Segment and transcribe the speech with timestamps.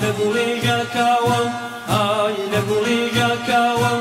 [0.00, 1.38] لە گوڵی ژاکاوە
[1.92, 3.92] ئای لە گوڵی ژاکاوە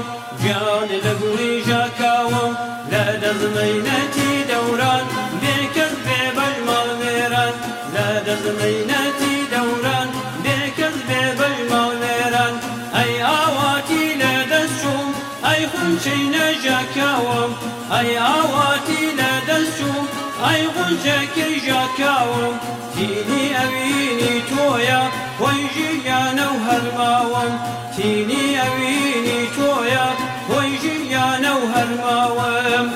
[0.42, 2.44] گیان لە گوڵی ژاکاوە
[2.92, 5.06] لە دەزمەینەتی دەوران
[5.42, 7.54] بێکرد بێ بەژماڵێران
[7.96, 10.08] لە دەزمەینەتی دەوران
[10.44, 12.54] بێکرد بێ بەژماڵێران
[12.98, 15.08] ئەی ئاواتی لە دەستوم
[15.48, 17.52] ئەی خونچەی نەژاکاوم
[17.94, 20.06] ئەی ئاواتی لە دەستوم
[20.46, 22.54] ئەی غونجەکەی ژاکاوم
[22.94, 25.04] تینی ئەوینی تۆیە
[25.44, 27.54] وەی ژیانە و هەرماوەم
[27.96, 30.08] تینی ئەوینی تۆیە
[30.50, 32.88] وەی ژیانە و هەرماوەم.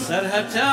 [0.07, 0.73] سەر هەتا